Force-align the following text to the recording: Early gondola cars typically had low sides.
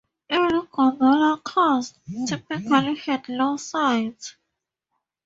Early 0.31 0.67
gondola 0.71 1.39
cars 1.43 1.93
typically 2.25 2.95
had 2.95 3.29
low 3.29 3.57
sides. 3.57 4.35